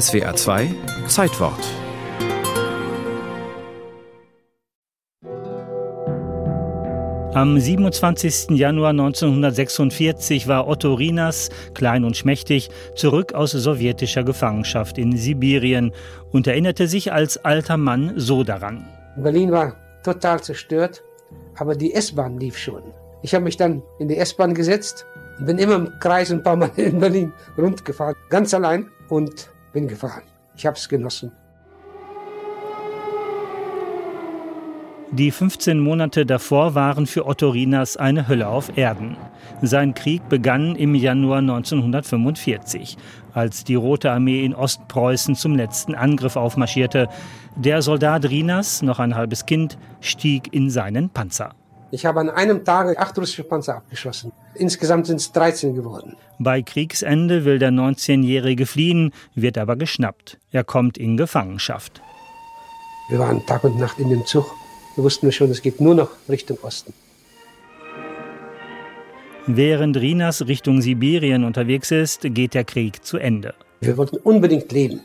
SWA 0.00 0.34
2 0.34 0.74
Zeitwort 1.06 1.60
Am 7.32 7.60
27. 7.60 8.50
Januar 8.58 8.90
1946 8.90 10.48
war 10.48 10.66
Otto 10.66 10.94
Rinas, 10.94 11.50
klein 11.74 12.02
und 12.02 12.16
schmächtig, 12.16 12.70
zurück 12.96 13.34
aus 13.34 13.52
sowjetischer 13.52 14.24
Gefangenschaft 14.24 14.98
in 14.98 15.16
Sibirien 15.16 15.92
und 16.32 16.48
erinnerte 16.48 16.88
sich 16.88 17.12
als 17.12 17.44
alter 17.44 17.76
Mann 17.76 18.14
so 18.16 18.42
daran. 18.42 18.84
Berlin 19.16 19.52
war 19.52 19.76
total 20.02 20.42
zerstört, 20.42 21.04
aber 21.56 21.76
die 21.76 21.94
S-Bahn 21.94 22.40
lief 22.40 22.58
schon. 22.58 22.82
Ich 23.22 23.32
habe 23.32 23.44
mich 23.44 23.56
dann 23.56 23.80
in 24.00 24.08
die 24.08 24.16
S-Bahn 24.16 24.54
gesetzt 24.54 25.06
und 25.38 25.46
bin 25.46 25.58
immer 25.58 25.76
im 25.76 25.92
Kreis 26.00 26.32
ein 26.32 26.42
paar 26.42 26.56
Mal 26.56 26.72
in 26.74 26.98
Berlin 26.98 27.32
rundgefahren, 27.56 28.16
ganz 28.28 28.52
allein 28.54 28.90
und 29.08 29.53
bin 29.74 29.88
gefahren. 29.88 30.22
Ich 30.56 30.64
habe 30.64 30.76
es 30.76 30.88
genossen. 30.88 31.32
Die 35.10 35.30
15 35.30 35.78
Monate 35.78 36.26
davor 36.26 36.74
waren 36.74 37.06
für 37.06 37.26
Otto 37.26 37.50
Rinas 37.50 37.96
eine 37.96 38.26
Hölle 38.26 38.48
auf 38.48 38.76
Erden. 38.76 39.16
Sein 39.62 39.94
Krieg 39.94 40.28
begann 40.28 40.74
im 40.74 40.94
Januar 40.96 41.38
1945, 41.38 42.96
als 43.32 43.62
die 43.62 43.76
Rote 43.76 44.10
Armee 44.10 44.44
in 44.44 44.54
Ostpreußen 44.54 45.36
zum 45.36 45.54
letzten 45.54 45.94
Angriff 45.94 46.34
aufmarschierte. 46.34 47.08
Der 47.54 47.80
Soldat 47.82 48.28
Rinas, 48.28 48.82
noch 48.82 48.98
ein 48.98 49.14
halbes 49.14 49.46
Kind, 49.46 49.78
stieg 50.00 50.52
in 50.52 50.68
seinen 50.68 51.10
Panzer. 51.10 51.54
Ich 51.94 52.04
habe 52.04 52.20
an 52.20 52.30
einem 52.30 52.64
Tag 52.64 52.98
acht 52.98 53.16
russische 53.16 53.44
Panzer 53.44 53.76
abgeschossen. 53.76 54.32
Insgesamt 54.54 55.06
sind 55.06 55.20
es 55.20 55.30
13 55.32 55.74
geworden. 55.74 56.16
Bei 56.38 56.60
Kriegsende 56.60 57.44
will 57.44 57.58
der 57.58 57.70
19-Jährige 57.70 58.66
fliehen, 58.66 59.12
wird 59.34 59.58
aber 59.58 59.76
geschnappt. 59.76 60.38
Er 60.50 60.64
kommt 60.64 60.98
in 60.98 61.16
Gefangenschaft. 61.16 62.02
Wir 63.08 63.18
waren 63.18 63.44
Tag 63.46 63.64
und 63.64 63.78
Nacht 63.78 63.98
in 63.98 64.08
dem 64.08 64.26
Zug 64.26 64.46
wir 64.94 65.02
wussten 65.02 65.32
schon, 65.32 65.50
es 65.50 65.60
geht 65.60 65.80
nur 65.80 65.94
noch 65.94 66.10
Richtung 66.28 66.58
Osten. 66.62 66.92
Während 69.46 69.96
Rinas 69.96 70.46
Richtung 70.46 70.80
Sibirien 70.80 71.44
unterwegs 71.44 71.90
ist, 71.90 72.22
geht 72.22 72.54
der 72.54 72.64
Krieg 72.64 73.04
zu 73.04 73.18
Ende. 73.18 73.54
Wir 73.80 73.96
wollten 73.96 74.16
unbedingt 74.18 74.70
leben. 74.72 75.00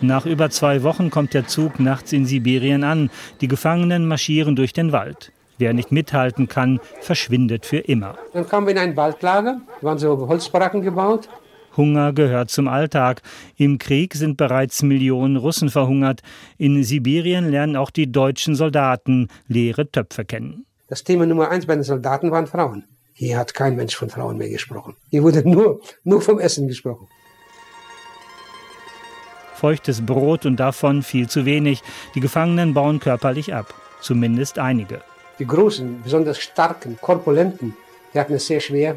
Nach 0.00 0.26
über 0.26 0.50
zwei 0.50 0.82
Wochen 0.82 1.10
kommt 1.10 1.34
der 1.34 1.46
Zug 1.46 1.78
nachts 1.78 2.12
in 2.12 2.26
Sibirien 2.26 2.84
an. 2.84 3.10
Die 3.40 3.48
Gefangenen 3.48 4.08
marschieren 4.08 4.56
durch 4.56 4.72
den 4.72 4.92
Wald. 4.92 5.30
Wer 5.58 5.72
nicht 5.72 5.92
mithalten 5.92 6.48
kann, 6.48 6.80
verschwindet 7.00 7.66
für 7.66 7.78
immer. 7.78 8.16
Dann 8.32 8.48
kamen 8.48 8.66
wir 8.66 8.72
in 8.72 8.78
ein 8.78 8.96
Waldlager, 8.96 9.60
da 9.80 9.86
waren 9.86 9.98
so 9.98 10.28
Holzbaracken 10.28 10.82
gebaut. 10.82 11.28
Hunger 11.76 12.12
gehört 12.12 12.50
zum 12.50 12.68
Alltag. 12.68 13.22
Im 13.56 13.78
Krieg 13.78 14.14
sind 14.14 14.36
bereits 14.36 14.82
Millionen 14.82 15.36
Russen 15.36 15.70
verhungert. 15.70 16.22
In 16.56 16.84
Sibirien 16.84 17.50
lernen 17.50 17.76
auch 17.76 17.90
die 17.90 18.10
deutschen 18.10 18.54
Soldaten 18.54 19.28
leere 19.48 19.90
Töpfe 19.90 20.24
kennen. 20.24 20.66
Das 20.88 21.04
Thema 21.04 21.26
Nummer 21.26 21.50
eins 21.50 21.66
bei 21.66 21.74
den 21.74 21.82
Soldaten 21.82 22.30
waren 22.30 22.46
Frauen. 22.46 22.84
Hier 23.12 23.38
hat 23.38 23.54
kein 23.54 23.76
Mensch 23.76 23.94
von 23.94 24.10
Frauen 24.10 24.38
mehr 24.38 24.48
gesprochen. 24.48 24.96
Hier 25.10 25.22
wurde 25.22 25.48
nur, 25.48 25.80
nur 26.02 26.20
vom 26.20 26.38
Essen 26.38 26.68
gesprochen. 26.68 27.08
Feuchtes 29.54 30.04
Brot 30.04 30.46
und 30.46 30.56
davon 30.56 31.02
viel 31.02 31.28
zu 31.28 31.44
wenig. 31.44 31.82
Die 32.14 32.20
Gefangenen 32.20 32.74
bauen 32.74 32.98
körperlich 33.00 33.54
ab. 33.54 33.72
Zumindest 34.00 34.58
einige. 34.58 35.00
Die 35.38 35.46
Großen, 35.46 36.02
besonders 36.02 36.38
starken, 36.38 36.98
korpulenten, 37.00 37.76
die 38.12 38.18
hatten 38.18 38.34
es 38.34 38.46
sehr 38.46 38.60
schwer. 38.60 38.96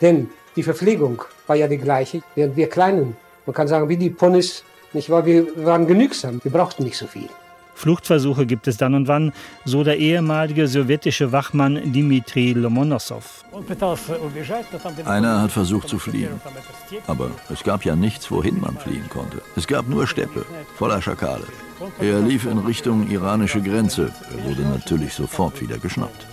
Denn 0.00 0.30
die 0.56 0.62
Verpflegung 0.62 1.22
war 1.46 1.56
ja 1.56 1.66
die 1.66 1.78
gleiche, 1.78 2.22
während 2.34 2.56
wir 2.56 2.68
Kleinen, 2.68 3.16
man 3.46 3.54
kann 3.54 3.68
sagen, 3.68 3.88
wie 3.88 3.96
die 3.96 4.10
Ponys, 4.10 4.64
nicht 4.92 5.10
wahr, 5.10 5.24
wir 5.24 5.46
waren 5.64 5.86
genügsam, 5.86 6.40
wir 6.42 6.52
brauchten 6.52 6.84
nicht 6.84 6.96
so 6.96 7.06
viel. 7.06 7.28
Fluchtversuche 7.74 8.46
gibt 8.46 8.68
es 8.68 8.76
dann 8.76 8.94
und 8.94 9.08
wann, 9.08 9.32
so 9.64 9.84
der 9.84 9.98
ehemalige 9.98 10.68
sowjetische 10.68 11.32
Wachmann 11.32 11.92
Dmitri 11.92 12.52
Lomonossow. 12.52 13.44
Einer 15.04 15.42
hat 15.42 15.52
versucht 15.52 15.88
zu 15.88 15.98
fliehen, 15.98 16.40
aber 17.06 17.30
es 17.50 17.62
gab 17.62 17.84
ja 17.84 17.96
nichts, 17.96 18.30
wohin 18.30 18.60
man 18.60 18.76
fliehen 18.76 19.08
konnte. 19.08 19.42
Es 19.56 19.66
gab 19.66 19.88
nur 19.88 20.06
Steppe, 20.06 20.44
voller 20.76 21.02
Schakale. 21.02 21.44
Er 22.00 22.20
lief 22.20 22.46
in 22.46 22.58
Richtung 22.58 23.10
iranische 23.10 23.60
Grenze, 23.60 24.12
er 24.30 24.44
wurde 24.44 24.62
natürlich 24.62 25.14
sofort 25.14 25.60
wieder 25.60 25.78
geschnappt. 25.78 26.26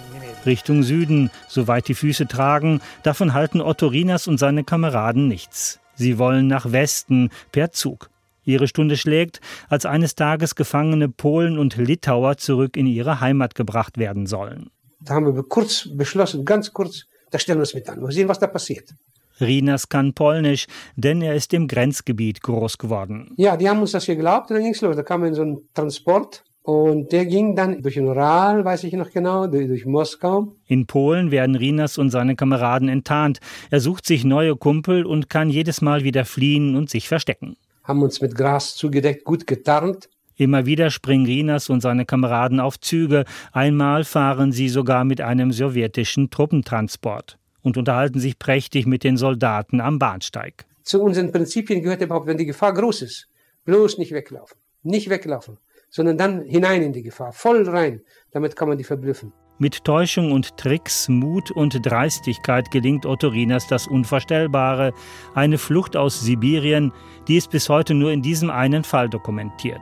Richtung 0.45 0.83
Süden, 0.83 1.31
soweit 1.47 1.87
die 1.87 1.95
Füße 1.95 2.27
tragen, 2.27 2.81
davon 3.03 3.33
halten 3.33 3.61
Otto 3.61 3.87
Rinas 3.87 4.27
und 4.27 4.37
seine 4.37 4.63
Kameraden 4.63 5.27
nichts. 5.27 5.79
Sie 5.95 6.17
wollen 6.17 6.47
nach 6.47 6.71
Westen 6.71 7.29
per 7.51 7.71
Zug. 7.71 8.09
Ihre 8.43 8.67
Stunde 8.67 8.97
schlägt, 8.97 9.41
als 9.67 9.85
eines 9.85 10.15
Tages 10.15 10.55
Gefangene 10.55 11.09
Polen 11.09 11.57
und 11.57 11.77
Litauer 11.77 12.37
zurück 12.37 12.77
in 12.77 12.87
ihre 12.87 13.19
Heimat 13.19 13.55
gebracht 13.55 13.97
werden 13.97 14.25
sollen. 14.25 14.69
Da 15.01 15.13
haben 15.15 15.33
wir 15.33 15.43
kurz 15.43 15.89
beschlossen, 15.93 16.45
ganz 16.45 16.73
kurz, 16.73 17.05
da 17.31 17.39
stellen 17.39 17.59
wir 17.59 17.61
uns 17.61 17.73
mit 17.73 17.87
an. 17.89 18.01
Wir 18.01 18.11
sehen, 18.11 18.27
was 18.27 18.39
da 18.39 18.47
passiert. 18.47 18.93
Rinas 19.39 19.87
kann 19.89 20.13
Polnisch, 20.13 20.67
denn 20.95 21.21
er 21.21 21.35
ist 21.35 21.53
im 21.53 21.67
Grenzgebiet 21.67 22.41
groß 22.41 22.77
geworden. 22.77 23.31
Ja, 23.37 23.55
die 23.55 23.69
haben 23.69 23.79
uns 23.79 23.91
das 23.91 24.05
geglaubt 24.05 24.49
und 24.49 24.55
dann 24.55 24.63
ging 24.63 24.73
es 24.73 24.81
los. 24.81 24.95
Da 24.95 25.03
kam 25.03 25.23
in 25.23 25.33
so 25.33 25.43
ein 25.43 25.59
Transport 25.73 26.43
und 26.63 27.11
der 27.11 27.25
ging 27.25 27.55
dann 27.55 27.81
durch 27.81 27.95
den 27.95 28.07
Ural, 28.07 28.65
weiß 28.65 28.83
ich 28.83 28.93
noch 28.93 29.11
genau, 29.11 29.47
durch 29.47 29.85
Moskau. 29.85 30.53
In 30.67 30.85
Polen 30.85 31.31
werden 31.31 31.55
Rinas 31.55 31.97
und 31.97 32.09
seine 32.09 32.35
Kameraden 32.35 32.89
enttarnt. 32.89 33.39
Er 33.69 33.79
sucht 33.79 34.05
sich 34.05 34.25
neue 34.25 34.55
Kumpel 34.55 35.05
und 35.05 35.29
kann 35.29 35.49
jedes 35.49 35.81
Mal 35.81 36.03
wieder 36.03 36.25
fliehen 36.25 36.75
und 36.75 36.89
sich 36.89 37.07
verstecken. 37.07 37.55
Haben 37.89 38.03
uns 38.03 38.21
mit 38.21 38.35
Gras 38.35 38.75
zugedeckt, 38.75 39.23
gut 39.23 39.47
getarnt. 39.47 40.09
Immer 40.35 40.67
wieder 40.67 40.91
springen 40.91 41.25
Rinas 41.25 41.71
und 41.71 41.81
seine 41.81 42.05
Kameraden 42.05 42.59
auf 42.59 42.79
Züge. 42.79 43.25
Einmal 43.51 44.03
fahren 44.03 44.51
sie 44.51 44.69
sogar 44.69 45.05
mit 45.05 45.21
einem 45.21 45.51
sowjetischen 45.51 46.29
Truppentransport 46.29 47.39
und 47.63 47.77
unterhalten 47.77 48.19
sich 48.19 48.37
prächtig 48.37 48.85
mit 48.85 49.03
den 49.03 49.17
Soldaten 49.17 49.81
am 49.81 49.97
Bahnsteig. 49.97 50.67
Zu 50.83 51.01
unseren 51.01 51.31
Prinzipien 51.31 51.81
gehört 51.81 52.03
überhaupt, 52.03 52.27
wenn 52.27 52.37
die 52.37 52.45
Gefahr 52.45 52.75
groß 52.75 53.01
ist, 53.01 53.27
bloß 53.65 53.97
nicht 53.97 54.11
weglaufen. 54.11 54.59
Nicht 54.83 55.09
weglaufen 55.09 55.57
sondern 55.89 56.17
dann 56.17 56.43
hinein 56.43 56.81
in 56.81 56.93
die 56.93 57.03
Gefahr, 57.03 57.33
voll 57.33 57.67
rein. 57.67 58.01
Damit 58.31 58.55
kann 58.55 58.67
man 58.67 58.77
die 58.77 58.83
verblüffen. 58.83 59.33
Mit 59.61 59.83
Täuschung 59.83 60.31
und 60.31 60.55
Tricks, 60.55 61.09
Mut 61.09 61.51
und 61.51 61.85
Dreistigkeit 61.85 62.71
gelingt 62.71 63.05
Otto 63.05 63.27
Rinas 63.27 63.67
das 63.67 63.87
Unvorstellbare, 63.87 64.93
eine 65.35 65.57
Flucht 65.57 65.97
aus 65.97 66.21
Sibirien, 66.21 66.93
die 67.27 67.35
ist 67.35 67.49
bis 67.49 67.67
heute 67.67 67.93
nur 67.93 68.11
in 68.11 68.21
diesem 68.21 68.49
einen 68.49 68.85
Fall 68.85 69.09
dokumentiert. 69.09 69.81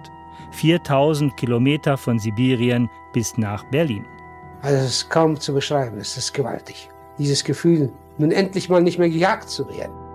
4000 0.54 1.38
Kilometer 1.38 1.96
von 1.96 2.18
Sibirien 2.18 2.90
bis 3.14 3.38
nach 3.38 3.64
Berlin. 3.66 4.06
Also 4.62 4.78
es 4.78 4.86
ist 4.86 5.10
kaum 5.12 5.40
zu 5.40 5.54
beschreiben, 5.54 6.00
es 6.00 6.18
ist 6.18 6.34
gewaltig. 6.34 6.90
Dieses 7.20 7.44
Gefühl, 7.44 7.92
nun 8.18 8.32
endlich 8.32 8.70
mal 8.70 8.82
nicht 8.82 8.98
mehr 8.98 9.10
gejagt 9.10 9.50
zu 9.50 9.70
werden. 9.70 10.07